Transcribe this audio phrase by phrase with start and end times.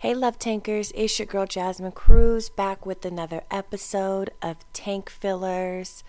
[0.00, 6.04] Hey, Love Tankers, it's your girl Jasmine Cruz back with another episode of Tank Fillers.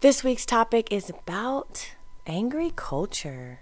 [0.00, 1.92] This week's topic is about
[2.26, 3.60] angry culture.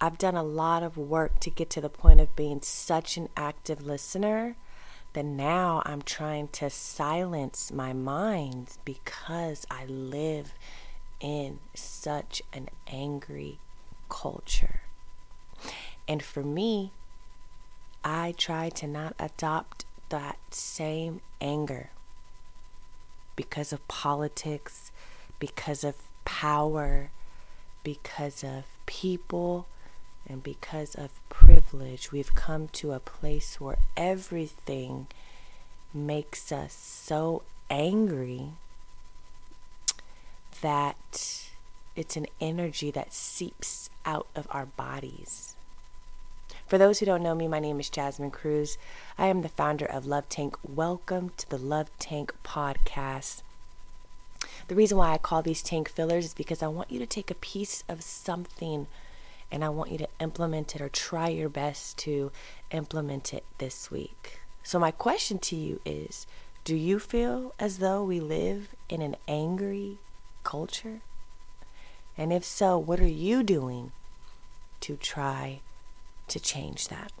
[0.00, 3.28] I've done a lot of work to get to the point of being such an
[3.36, 4.56] active listener
[5.12, 10.54] that now I'm trying to silence my mind because I live
[11.20, 13.58] in such an angry
[14.08, 14.80] culture.
[16.08, 16.92] And for me,
[18.04, 21.90] I try to not adopt that same anger
[23.36, 24.90] because of politics,
[25.38, 27.10] because of power,
[27.82, 29.66] because of people,
[30.28, 32.12] and because of privilege.
[32.12, 35.06] We've come to a place where everything
[35.94, 38.50] makes us so angry
[40.60, 41.48] that
[41.96, 45.56] it's an energy that seeps out of our bodies.
[46.68, 48.76] For those who don't know me, my name is Jasmine Cruz.
[49.16, 50.54] I am the founder of Love Tank.
[50.62, 53.40] Welcome to the Love Tank podcast.
[54.66, 57.30] The reason why I call these tank fillers is because I want you to take
[57.30, 58.86] a piece of something
[59.50, 62.30] and I want you to implement it or try your best to
[62.70, 64.40] implement it this week.
[64.62, 66.26] So, my question to you is
[66.64, 69.96] Do you feel as though we live in an angry
[70.44, 71.00] culture?
[72.18, 73.92] And if so, what are you doing
[74.80, 75.62] to try
[76.28, 77.12] to change that.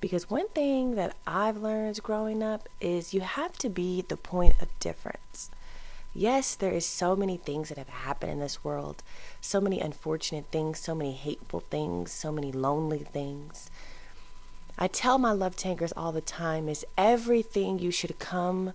[0.00, 4.54] Because one thing that I've learned growing up is you have to be the point
[4.60, 5.50] of difference.
[6.12, 9.02] Yes, there is so many things that have happened in this world,
[9.40, 13.70] so many unfortunate things, so many hateful things, so many lonely things.
[14.76, 18.72] I tell my love tankers all the time is everything you should come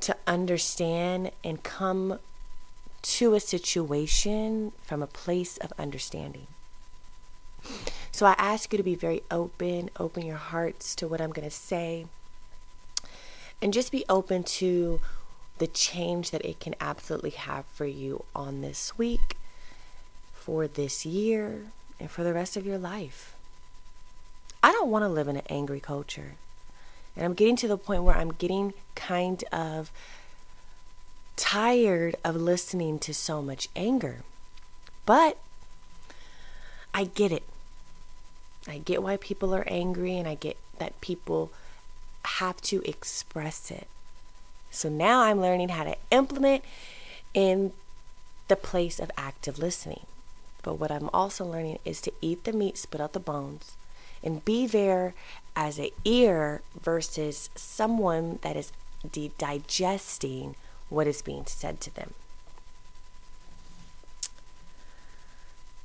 [0.00, 2.18] to understand and come
[3.02, 6.48] to a situation from a place of understanding.
[8.10, 11.48] So I ask you to be very open, open your hearts to what I'm going
[11.48, 12.06] to say,
[13.60, 15.00] and just be open to
[15.58, 19.36] the change that it can absolutely have for you on this week,
[20.32, 21.66] for this year,
[21.98, 23.34] and for the rest of your life.
[24.62, 26.34] I don't want to live in an angry culture.
[27.16, 29.90] And I'm getting to the point where I'm getting kind of
[31.36, 34.22] tired of listening to so much anger.
[35.04, 35.38] But
[36.94, 37.42] I get it.
[38.68, 41.50] I get why people are angry and I get that people
[42.24, 43.88] have to express it.
[44.70, 46.64] So now I'm learning how to implement
[47.34, 47.72] in
[48.48, 50.06] the place of active listening.
[50.62, 53.76] But what I'm also learning is to eat the meat, spit out the bones,
[54.22, 55.14] and be there
[55.56, 58.72] as an ear versus someone that is
[59.10, 60.54] de- digesting
[60.88, 62.14] what is being said to them.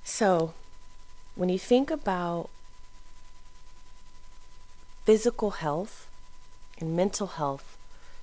[0.03, 0.53] So,
[1.35, 2.49] when you think about
[5.07, 6.09] physical health
[6.81, 7.78] and mental health,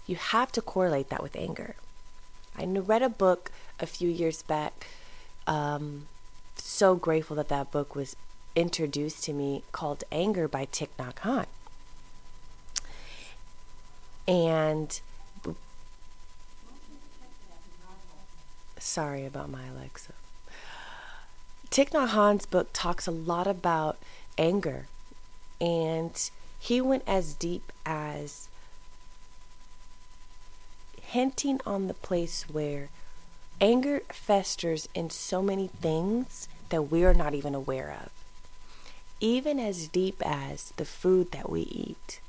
[0.06, 1.76] you have to correlate that with anger.
[2.58, 3.50] I read a book
[3.80, 4.86] a few years back.
[5.46, 6.08] Um,
[6.56, 8.16] so grateful that that book was
[8.54, 11.46] introduced to me called Anger by Thich Nhat Hanh.
[14.28, 15.00] And
[18.78, 20.12] sorry about my Alexa.
[21.70, 23.96] Thich Nhat Hanh's book talks a lot about
[24.36, 24.86] anger
[25.62, 26.30] and
[26.64, 28.48] he went as deep as
[31.02, 32.88] hinting on the place where
[33.60, 38.10] anger festers in so many things that we are not even aware of,
[39.20, 42.20] even as deep as the food that we eat.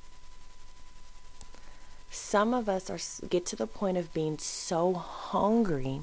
[2.12, 6.02] Some of us are get to the point of being so hungry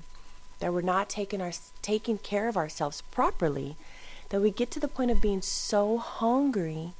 [0.59, 3.77] that we're not taking our taking care of ourselves properly
[4.31, 6.95] that we get to the point of being so hungry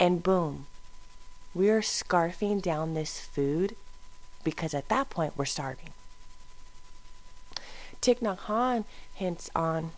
[0.00, 0.66] and boom,
[1.54, 3.76] we are scarfing down this food
[4.42, 5.90] because at that point we're starving.
[8.00, 9.92] Thich Nhat Hanh hints on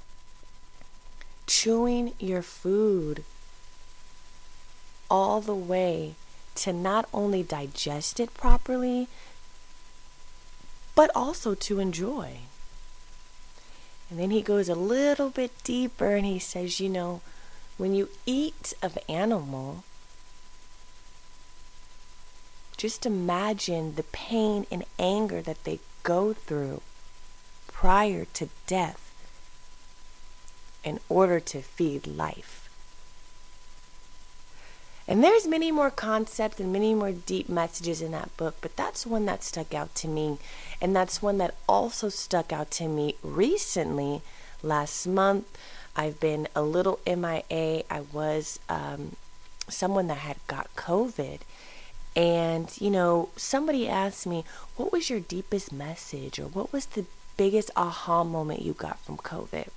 [1.47, 3.23] chewing your food
[5.09, 6.17] all the way
[6.57, 9.07] to not only digest it properly,
[10.97, 12.39] but also to enjoy.
[14.11, 17.21] And then he goes a little bit deeper and he says, you know,
[17.79, 19.85] when you eat of animal,
[22.83, 26.83] just imagine the pain and anger that they go through
[27.69, 29.15] prior to death
[30.83, 32.69] in order to feed life.
[35.07, 39.07] And there's many more concepts and many more deep messages in that book, but that's
[39.07, 40.39] one that stuck out to me.
[40.81, 44.23] And that's one that also stuck out to me recently
[44.61, 45.47] last month
[45.95, 47.85] I've been a little MIA.
[47.91, 49.17] I was um,
[49.69, 51.41] someone that had got COVID.
[52.15, 54.45] And, you know, somebody asked me,
[54.77, 57.07] what was your deepest message or what was the
[57.37, 59.69] biggest aha moment you got from COVID?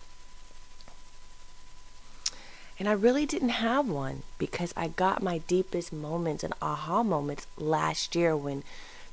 [2.78, 7.48] And I really didn't have one because I got my deepest moments and aha moments
[7.58, 8.64] last year when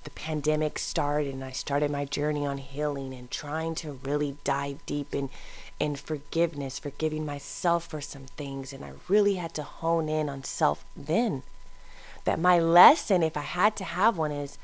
[0.02, 4.84] the pandemic started and I started my journey on healing and trying to really dive
[4.84, 5.30] deep in
[5.78, 10.42] in forgiveness, forgiving myself for some things and I really had to hone in on
[10.42, 11.44] self then.
[12.24, 14.58] That my lesson if I had to have one is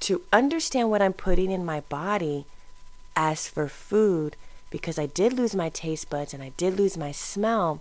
[0.00, 2.46] to understand what I'm putting in my body
[3.16, 4.36] as for food
[4.70, 7.80] because I did lose my taste buds and I did lose my smell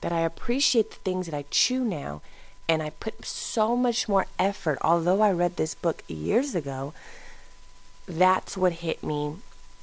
[0.00, 2.22] that I appreciate the things that I chew now
[2.68, 4.78] and I put so much more effort.
[4.80, 6.94] Although I read this book years ago,
[8.06, 9.34] that's what hit me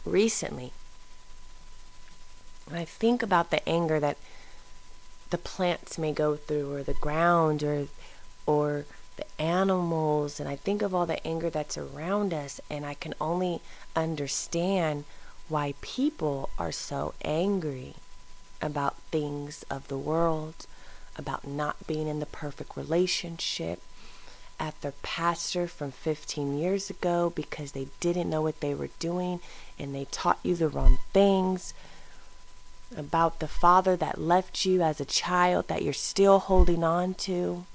[0.06, 0.72] recently.
[2.66, 4.18] When I think about the anger that
[5.30, 7.88] the plants may go through, or the ground, or
[8.48, 8.86] or
[9.18, 13.14] the animals, and I think of all the anger that's around us, and I can
[13.22, 13.62] only
[13.96, 15.06] understand
[15.50, 17.96] why people are so angry
[18.62, 20.66] about things of the world,
[21.16, 23.82] about not being in the perfect relationship,
[24.60, 29.40] at their pastor from 15 years ago because they didn't know what they were doing
[29.78, 31.74] and they taught you the wrong things,
[32.96, 37.66] about the father that left you as a child that you're still holding on to,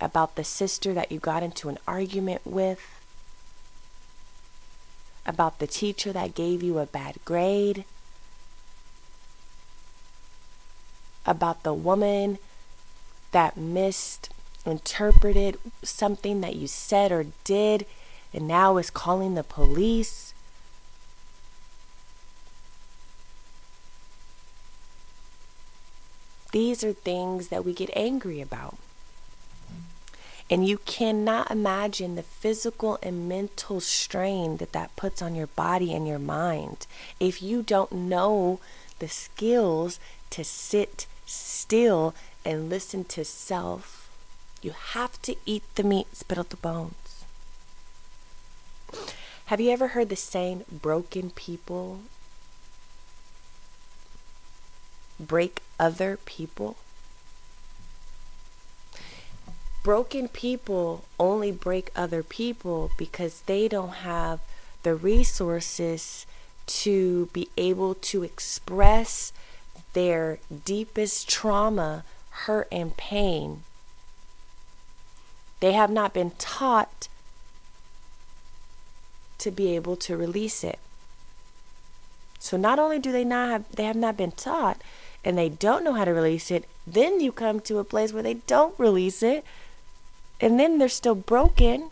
[0.00, 2.80] about the sister that you got into an argument with,
[5.26, 7.84] about the teacher that gave you a bad grade
[11.26, 12.36] about the woman
[13.32, 17.86] that misinterpreted something that you said or did
[18.32, 20.34] and now is calling the police.
[26.52, 28.76] These are things that we get angry about.
[30.50, 35.94] And you cannot imagine the physical and mental strain that that puts on your body
[35.94, 36.86] and your mind
[37.18, 38.60] if you don't know
[38.98, 39.98] the skills
[40.30, 42.14] to sit still
[42.44, 44.10] and listen to self,
[44.60, 47.24] you have to eat the meat, spit out the bones.
[49.46, 52.00] Have you ever heard the saying, broken people
[55.18, 56.76] break other people?
[59.84, 64.40] Broken people only break other people because they don't have
[64.82, 66.24] the resources
[66.66, 69.30] to be able to express
[69.92, 73.62] their deepest trauma, hurt, and pain.
[75.60, 77.08] They have not been taught
[79.36, 80.78] to be able to release it.
[82.38, 84.80] So not only do they not have they have not been taught
[85.22, 88.22] and they don't know how to release it, then you come to a place where
[88.22, 89.44] they don't release it
[90.40, 91.90] and then they're still broken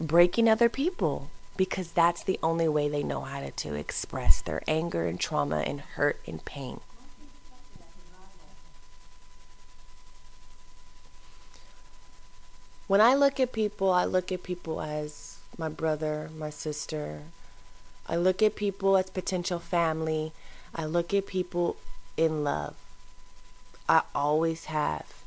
[0.00, 4.62] breaking other people because that's the only way they know how to, to express their
[4.66, 6.80] anger and trauma and hurt and pain.
[12.86, 17.20] When I look at people, I look at people as my brother, my sister.
[18.08, 20.32] I look at people as potential family.
[20.74, 21.76] I look at people
[22.16, 22.74] in love.
[23.88, 25.19] I always have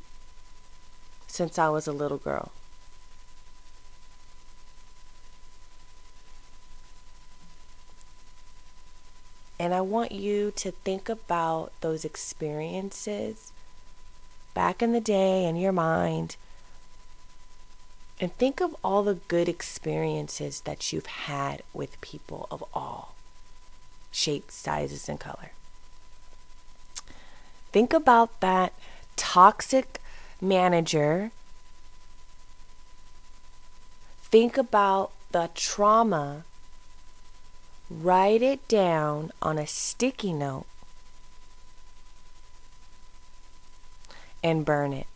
[1.34, 2.52] since I was a little girl.
[9.58, 13.50] And I want you to think about those experiences
[14.54, 16.36] back in the day in your mind
[18.20, 23.16] and think of all the good experiences that you've had with people of all
[24.12, 25.50] shapes, sizes, and color.
[27.72, 28.72] Think about that
[29.16, 30.00] toxic
[30.40, 31.30] manager.
[34.22, 36.44] Think about the trauma
[37.90, 40.66] write it down on a sticky note
[44.42, 45.06] and burn it.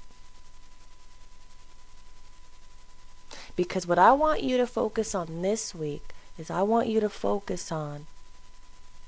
[3.57, 7.09] Because what I want you to focus on this week is I want you to
[7.09, 8.07] focus on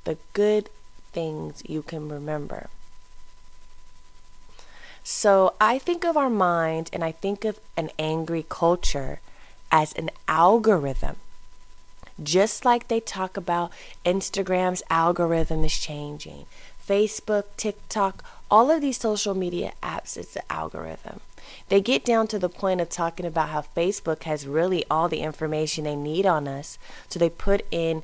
[0.04, 0.68] the good
[1.12, 2.68] things you can remember.
[5.02, 9.20] So I think of our mind and I think of an angry culture
[9.70, 11.16] as an algorithm.
[12.22, 13.72] Just like they talk about
[14.04, 16.44] Instagram's algorithm is changing,
[16.86, 21.20] Facebook, TikTok, all of these social media apps, it's the algorithm.
[21.68, 25.20] They get down to the point of talking about how Facebook has really all the
[25.20, 26.78] information they need on us.
[27.08, 28.02] So they put in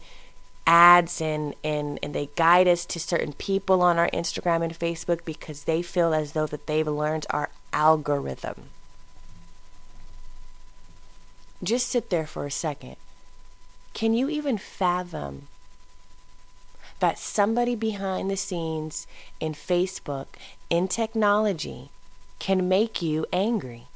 [0.67, 5.25] ads and, and, and they guide us to certain people on our Instagram and Facebook
[5.25, 8.71] because they feel as though that they've learned our algorithm.
[11.63, 12.97] Just sit there for a second.
[13.95, 15.49] Can you even fathom
[17.01, 19.07] that somebody behind the scenes
[19.41, 20.27] in Facebook,
[20.69, 21.91] in technology,
[22.39, 23.87] can make you angry?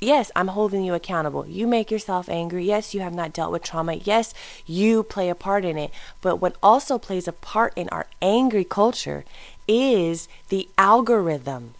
[0.00, 1.46] Yes, I'm holding you accountable.
[1.46, 2.64] You make yourself angry.
[2.64, 3.94] Yes, you have not dealt with trauma.
[3.94, 4.34] Yes,
[4.66, 5.90] you play a part in it.
[6.20, 9.24] But what also plays a part in our angry culture
[9.66, 11.74] is the algorithm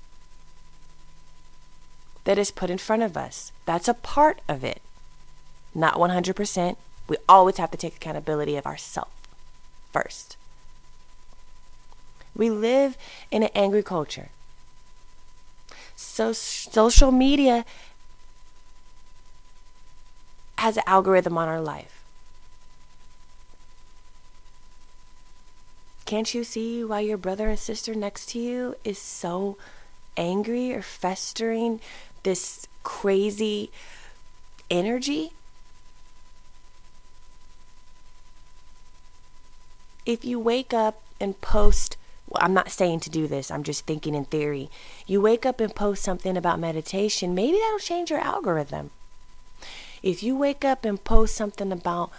[2.25, 3.53] that is put in front of us.
[3.67, 4.81] That's a part of it.
[5.75, 6.77] Not 100%.
[7.09, 9.11] We always have to take accountability of ourselves
[9.93, 10.37] first.
[12.35, 12.97] We live
[13.31, 14.31] in an angry culture.
[15.95, 17.65] So social media
[20.59, 22.05] has an algorithm on our life.
[26.07, 29.59] Can't you see why your brother and sister next to you is so
[30.17, 31.81] angry or festering
[32.23, 33.71] this crazy
[34.71, 35.33] energy?
[40.07, 41.97] If you wake up and post,
[42.29, 44.71] well, I'm not saying to do this, I'm just thinking in theory.
[45.09, 48.93] You wake up and post something about meditation, maybe that'll change your algorithm.
[50.03, 52.11] If you wake up and post something about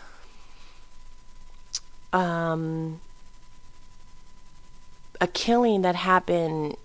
[2.12, 3.02] um,
[5.22, 6.78] a killing that happened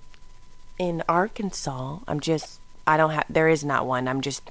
[0.79, 4.09] in Arkansas, I'm just I don't have, there is not one.
[4.09, 4.51] I'm just,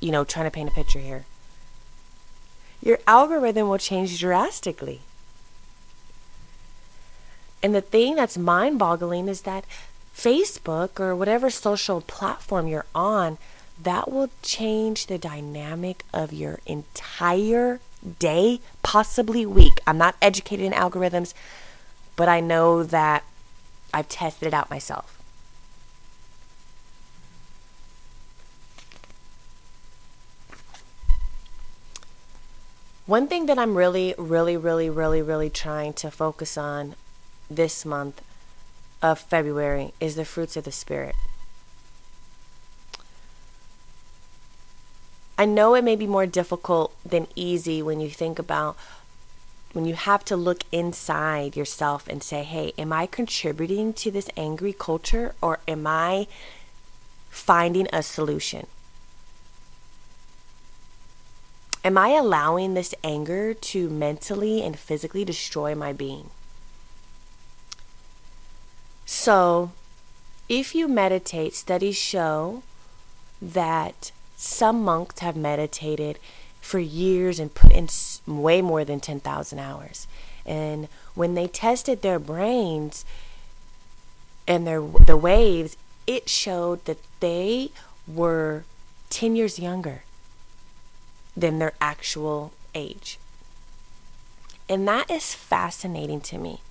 [0.00, 1.24] you know, trying to paint a picture here.
[2.82, 5.00] Your algorithm will change drastically.
[7.62, 9.64] And the thing that's mind boggling is that
[10.16, 13.38] Facebook or whatever social platform you're on,
[13.82, 17.80] that will change the dynamic of your entire
[18.18, 19.80] day, possibly week.
[19.86, 21.34] I'm not educated in algorithms,
[22.16, 23.24] but I know that
[23.94, 25.18] I've tested it out myself.
[33.06, 36.94] One thing that I'm really, really, really, really, really trying to focus on
[37.50, 38.22] this month
[39.02, 41.16] of February is the fruits of the Spirit.
[45.42, 48.76] I know it may be more difficult than easy when you think about
[49.72, 54.30] when you have to look inside yourself and say, hey, am I contributing to this
[54.36, 56.28] angry culture or am I
[57.28, 58.68] finding a solution?
[61.82, 66.30] Am I allowing this anger to mentally and physically destroy my being?
[69.06, 69.72] So,
[70.48, 72.62] if you meditate, studies show
[73.40, 76.18] that some monks have meditated
[76.60, 77.88] for years and put in
[78.26, 80.08] way more than 10,000 hours.
[80.44, 83.04] And when they tested their brains
[84.48, 85.76] and their the waves,
[86.08, 87.70] it showed that they
[88.08, 88.64] were
[89.10, 90.02] 10 years younger
[91.36, 93.20] than their actual age.
[94.68, 96.62] And that is fascinating to me.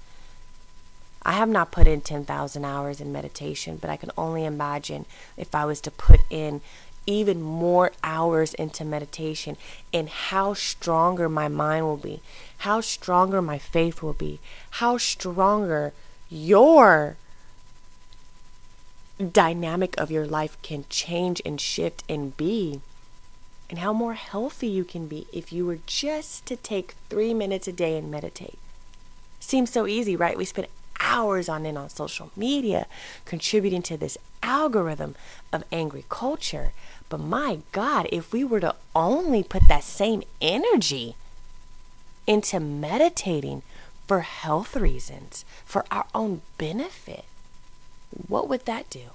[1.24, 5.06] I have not put in 10,000 hours in meditation, but I can only imagine
[5.38, 6.62] if I was to put in
[7.06, 9.58] even more hours into meditation
[9.94, 12.22] and how stronger my mind will be,
[12.60, 14.40] how stronger my faith will be,
[14.72, 15.94] how stronger
[16.30, 17.18] your
[19.22, 22.82] dynamic of your life can change and shift and be
[23.70, 27.68] and how more healthy you can be if you were just to take three minutes
[27.70, 28.60] a day and meditate.
[29.40, 30.38] Seems so easy, right?
[30.38, 30.68] We spend
[31.02, 32.88] hours on it on social media
[33.26, 35.16] contributing to this algorithm
[35.52, 36.72] of angry culture.
[37.10, 41.16] But my God, if we were to only put that same energy
[42.26, 43.64] into meditating
[44.08, 47.26] for health reasons, for our own benefit,
[48.28, 49.12] what would that do?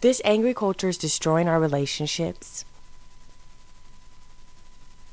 [0.00, 2.64] This angry culture is destroying our relationships.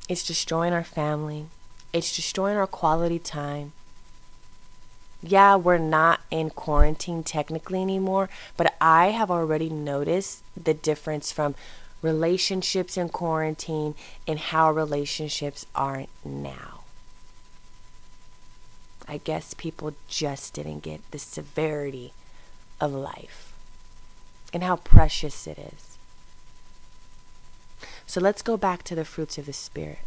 [0.08, 1.48] It's destroying our family.
[1.96, 3.72] It's destroying our quality time.
[5.24, 11.56] Yeah, we're not in quarantine technically anymore, but I have already noticed the difference from
[12.02, 13.96] relationships in quarantine
[14.28, 16.82] and how relationships are now.
[19.08, 22.12] I guess people just didn't get the severity
[22.82, 23.54] of life
[24.52, 25.98] and how precious it is.
[28.06, 30.00] So let's go back to the fruits of the Spirit.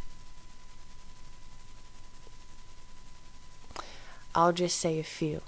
[4.35, 5.43] I'll just say a few.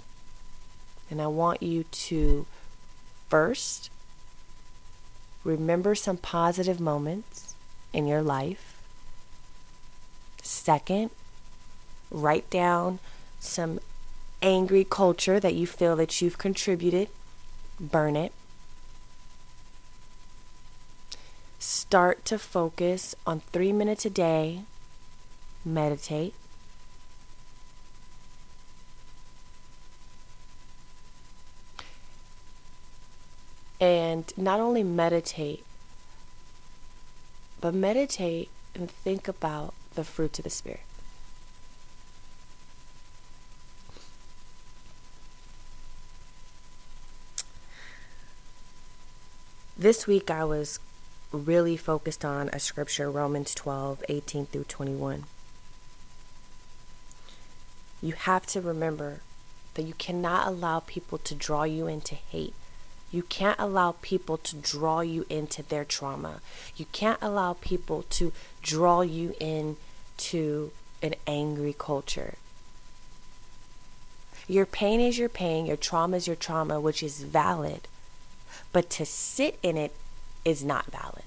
[1.09, 2.45] And I want you to
[3.31, 3.89] First,
[5.45, 7.55] remember some positive moments
[7.93, 8.83] in your life.
[10.43, 11.11] Second,
[12.09, 12.99] write down
[13.39, 13.79] some
[14.41, 17.07] angry culture that you feel that you've contributed,
[17.79, 18.33] burn it.
[21.57, 24.63] Start to focus on three minutes a day,
[25.63, 26.33] meditate.
[33.81, 35.65] And not only meditate,
[37.59, 40.81] but meditate and think about the fruits of the Spirit.
[49.77, 50.79] This week I was
[51.31, 55.23] really focused on a scripture, Romans 12, 18 through 21.
[57.99, 59.21] You have to remember
[59.73, 62.53] that you cannot allow people to draw you into hate.
[63.11, 66.41] You can't allow people to draw you into their trauma.
[66.77, 72.35] You can't allow people to draw you into an angry culture.
[74.47, 77.87] Your pain is your pain, your trauma is your trauma, which is valid.
[78.71, 79.93] But to sit in it
[80.45, 81.23] is not valid.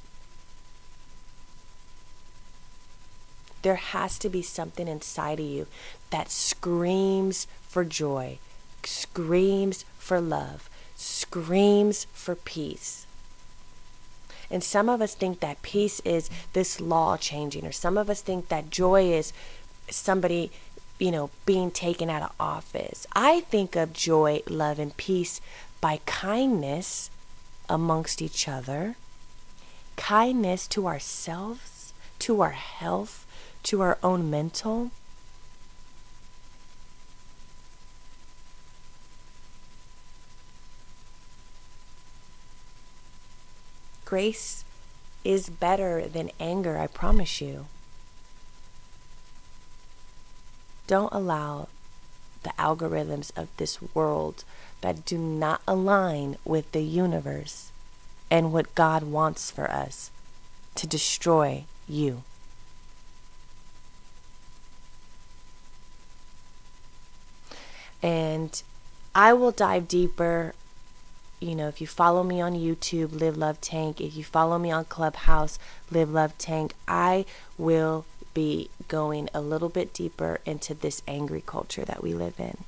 [3.63, 5.67] There has to be something inside of you
[6.11, 8.39] that screams for joy,
[8.83, 10.69] screams for love,
[11.05, 13.07] screams for peace.
[14.51, 18.23] And some of us think that peace is this law changing, or some of us
[18.23, 19.33] think that joy is
[19.91, 20.51] somebody,
[20.99, 23.07] you know, being taken out of office.
[23.13, 25.41] I think of joy, love, and peace
[25.81, 27.11] by kindness
[27.69, 28.97] amongst each other,
[29.97, 33.27] kindness to ourselves, to our health,
[33.65, 34.91] to our own mental.
[44.15, 44.65] Grace
[45.25, 47.67] is better than anger, I promise you.
[50.87, 51.67] Don't allow
[52.45, 54.45] the algorithms of this world
[54.83, 57.73] that do not align with the universe
[58.31, 60.13] and what God wants for us
[60.77, 62.23] to destroy you.
[68.01, 68.63] And
[69.13, 70.55] I will dive deeper.
[71.45, 74.71] You know, if you follow me on YouTube, Live Love Tank, if you follow me
[74.71, 75.59] on Clubhouse,
[75.91, 77.27] Live Love Tank, I
[77.59, 82.65] will be going a little bit deeper into this angry culture that we live in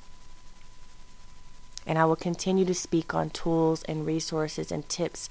[1.87, 5.29] and I will continue to speak on tools and resources and tips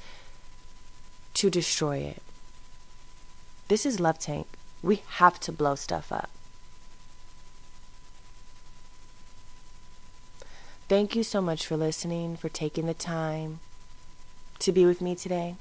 [1.34, 2.22] to destroy it.
[3.68, 4.46] This is Love Tank.
[4.82, 6.30] We have to blow stuff up.
[10.88, 13.58] Thank you so much for listening, for taking the time
[14.60, 15.56] to be with me today.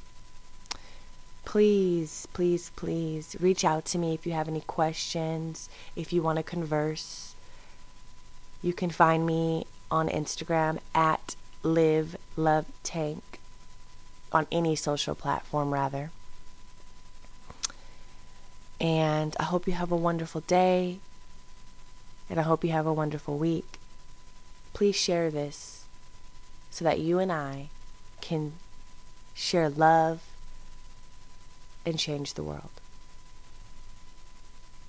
[1.45, 6.37] Please, please, please reach out to me if you have any questions, if you want
[6.37, 7.33] to converse.
[8.61, 13.39] You can find me on Instagram at live love tank
[14.31, 16.11] on any social platform rather.
[18.79, 20.99] And I hope you have a wonderful day
[22.29, 23.79] and I hope you have a wonderful week.
[24.75, 25.85] Please share this
[26.69, 27.69] so that you and I
[28.19, 28.51] can
[29.33, 30.21] share love
[31.85, 32.74] and change the world.